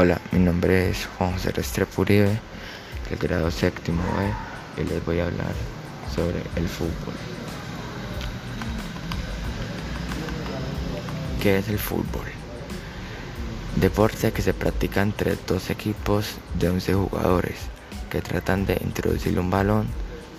[0.00, 2.38] Hola, mi nombre es Juan José Restrepo Uribe,
[3.10, 5.52] del grado séptimo B, y les voy a hablar
[6.14, 7.14] sobre el fútbol.
[11.42, 12.26] ¿Qué es el fútbol?
[13.74, 17.56] Deporte que se practica entre dos equipos de 11 jugadores
[18.08, 19.88] que tratan de introducir un balón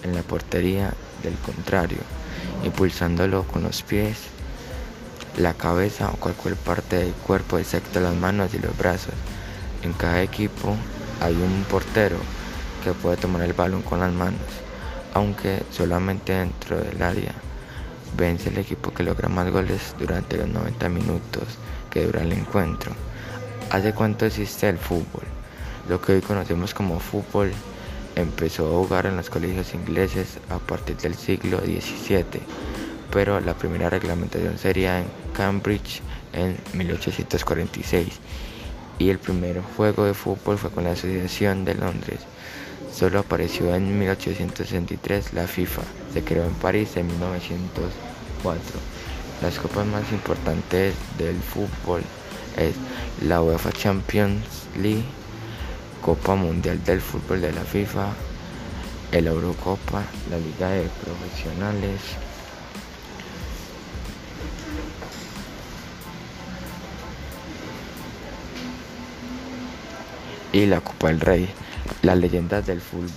[0.03, 1.99] en la portería del contrario,
[2.63, 4.19] impulsándolo con los pies,
[5.37, 9.15] la cabeza o cualquier parte del cuerpo excepto las manos y los brazos.
[9.81, 10.75] En cada equipo
[11.21, 12.17] hay un portero
[12.83, 14.41] que puede tomar el balón con las manos,
[15.13, 17.33] aunque solamente dentro del área.
[18.17, 21.43] Vence el equipo que logra más goles durante los 90 minutos
[21.89, 22.91] que dura el encuentro.
[23.69, 25.23] ¿Hace cuánto existe el fútbol?
[25.87, 27.51] Lo que hoy conocemos como fútbol
[28.15, 32.41] empezó a jugar en los colegios ingleses a partir del siglo XVII,
[33.11, 36.01] pero la primera reglamentación sería en Cambridge
[36.33, 38.19] en 1846
[38.99, 42.19] y el primer juego de fútbol fue con la Asociación de Londres.
[42.93, 45.81] Solo apareció en 1863 la FIFA,
[46.13, 48.61] se creó en París en 1904.
[49.41, 52.01] Las copas más importantes del fútbol
[52.57, 52.75] es
[53.25, 54.43] la UEFA Champions
[54.77, 55.05] League,
[56.01, 58.09] Copa Mundial del Fútbol de la FIFA,
[59.13, 62.01] el Eurocopa, la Liga de Profesionales,
[70.63, 71.49] y la Copa del Rey.
[72.01, 73.09] Las leyendas del fútbol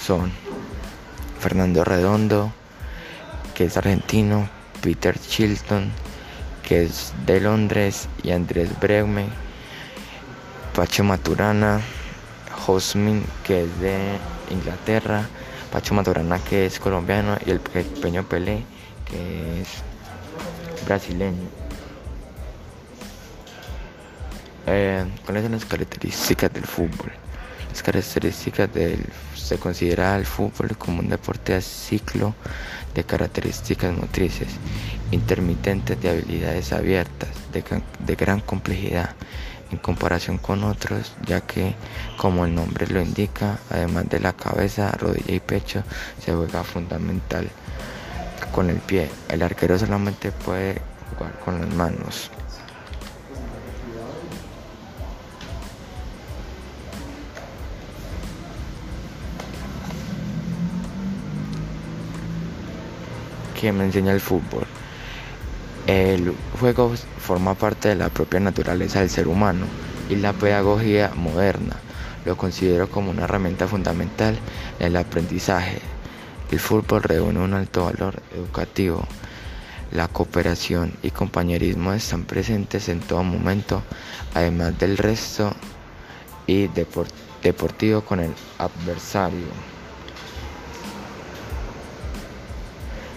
[0.00, 0.32] son
[1.40, 2.52] Fernando Redondo,
[3.54, 4.48] que es argentino,
[4.82, 5.90] Peter Chilton,
[6.62, 9.26] que es de Londres, y Andrés Breume,
[10.74, 11.80] Pacho Maturana,
[12.66, 14.18] Josmin, que es de
[14.50, 15.26] Inglaterra,
[15.72, 18.62] Pacho Maturana, que es colombiano, y el pequeño Pelé,
[19.10, 19.68] que es
[20.86, 21.63] brasileño.
[24.66, 27.12] Eh, ¿Cuáles son las características del fútbol?
[27.70, 32.34] Las características del se considera el fútbol como un deporte a ciclo
[32.94, 34.48] de características motrices,
[35.10, 37.62] intermitentes de habilidades abiertas, de,
[37.98, 39.10] de gran complejidad
[39.70, 41.74] en comparación con otros, ya que,
[42.16, 45.82] como el nombre lo indica, además de la cabeza, rodilla y pecho,
[46.24, 47.50] se juega fundamental
[48.52, 49.10] con el pie.
[49.28, 50.80] El arquero solamente puede
[51.10, 52.30] jugar con las manos.
[63.72, 64.64] Me enseña el fútbol.
[65.86, 69.66] El juego forma parte de la propia naturaleza del ser humano
[70.08, 71.76] y la pedagogía moderna
[72.24, 74.38] lo considero como una herramienta fundamental
[74.78, 75.78] en el aprendizaje.
[76.50, 79.04] El fútbol reúne un alto valor educativo.
[79.92, 83.82] La cooperación y compañerismo están presentes en todo momento,
[84.34, 85.54] además del resto
[86.46, 86.68] y
[87.42, 89.73] deportivo con el adversario.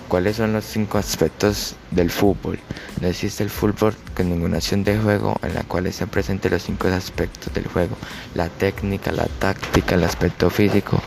[0.08, 2.58] ¿Cuáles son los cinco aspectos del fútbol?
[3.02, 6.64] No existe el fútbol con ninguna acción de juego en la cual estén presentes los
[6.64, 7.98] cinco aspectos del juego.
[8.34, 11.02] La técnica, la táctica, el aspecto físico,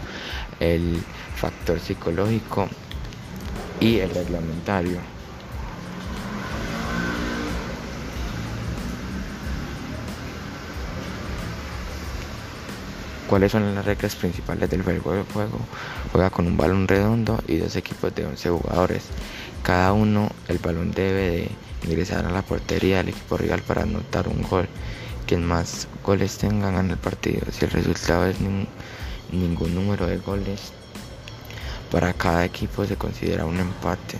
[0.61, 1.03] el
[1.35, 2.69] factor psicológico
[3.81, 4.99] y el reglamentario.
[13.31, 15.15] ¿Cuáles son las reglas principales del juego?
[15.15, 15.61] El juego
[16.11, 19.05] juega con un balón redondo y dos equipos de 11 jugadores.
[19.63, 21.49] Cada uno el balón debe de
[21.87, 24.69] ingresar a la portería del equipo rival para anotar un gol.
[25.29, 27.43] Quien más goles tenga gana el partido.
[27.53, 30.73] Si el resultado es ningún número de goles,
[31.93, 34.19] para cada equipo se considera un empate.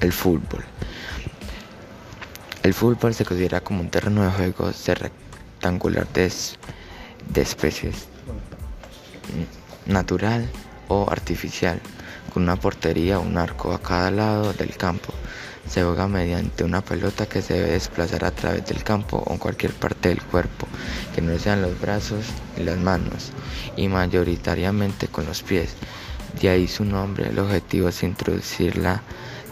[0.00, 0.64] El fútbol.
[2.62, 6.32] El fútbol se considera como un terreno de juego rectangular de,
[7.34, 8.06] especies
[9.84, 10.48] natural
[10.88, 11.80] o artificial,
[12.32, 15.12] con una portería o un arco a cada lado del campo.
[15.68, 19.38] Se juega mediante una pelota que se debe desplazar a través del campo o en
[19.38, 20.66] cualquier parte del cuerpo,
[21.14, 22.24] que no sean los brazos
[22.56, 23.32] y las manos,
[23.76, 25.74] y mayoritariamente con los pies.
[26.40, 29.02] De ahí su nombre, el objetivo es introducirla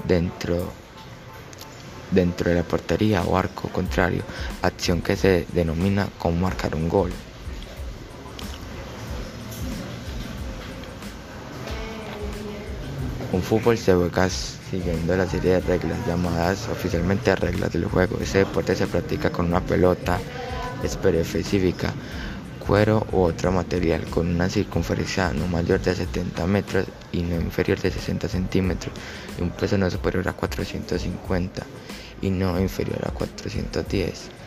[0.05, 0.71] dentro,
[2.11, 4.23] dentro de la portería o arco contrario,
[4.63, 7.13] acción que se denomina como marcar un gol.
[13.31, 18.19] Un fútbol se juega siguiendo la serie de reglas llamadas oficialmente reglas del juego.
[18.21, 20.19] Ese deporte se practica con una pelota
[20.83, 21.93] específica
[22.69, 27.81] cuero u otro material con una circunferencia no mayor de 70 metros y no inferior
[27.81, 28.93] de 60 centímetros
[29.39, 31.63] y un peso no superior a 450
[32.21, 34.38] y no inferior a 410